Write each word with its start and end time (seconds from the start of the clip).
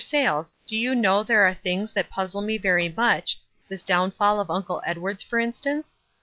Sayles, 0.03 0.51
do 0.65 0.75
you 0.75 0.95
know 0.95 1.21
there 1.21 1.45
are 1.45 1.53
things 1.53 1.93
that 1.93 2.09
puzzle 2.09 2.41
me 2.41 2.57
very 2.57 2.89
much; 2.89 3.39
this 3.69 3.83
downfall 3.83 4.39
of 4.39 4.49
Uncle 4.49 4.81
Edward's, 4.83 5.21
for 5.21 5.37
instance? 5.37 5.99